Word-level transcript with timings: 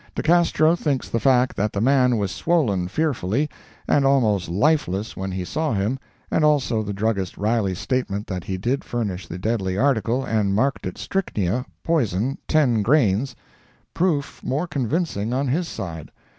De 0.15 0.23
Castro 0.23 0.75
thinks 0.75 1.07
the 1.07 1.19
fact 1.19 1.55
that 1.55 1.73
the 1.73 1.79
man 1.79 2.17
was 2.17 2.31
swollen 2.31 2.87
fearfully, 2.87 3.47
and 3.87 4.03
almost 4.03 4.49
lifeless 4.49 5.15
when 5.15 5.29
he 5.31 5.45
saw 5.45 5.73
him, 5.73 5.99
and 6.31 6.43
also 6.43 6.81
the 6.81 6.91
druggist 6.91 7.37
Riley's 7.37 7.77
statement 7.77 8.25
that 8.25 8.45
he 8.45 8.57
did 8.57 8.83
furnish 8.83 9.27
the 9.27 9.37
deadly 9.37 9.77
article, 9.77 10.25
and 10.25 10.55
marked 10.55 10.87
it 10.87 10.97
"strychnia—poison, 10.97 12.39
ten 12.47 12.81
grains," 12.81 13.35
proof 13.93 14.41
more 14.43 14.65
convincing 14.65 15.33
on 15.33 15.47
his 15.49 15.67
side. 15.67 16.09